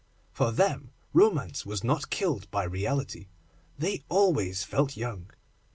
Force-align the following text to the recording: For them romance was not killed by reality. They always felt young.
For 0.31 0.51
them 0.51 0.89
romance 1.13 1.63
was 1.63 1.83
not 1.83 2.09
killed 2.09 2.49
by 2.49 2.63
reality. 2.63 3.27
They 3.77 4.03
always 4.09 4.63
felt 4.63 4.97
young. 4.97 5.29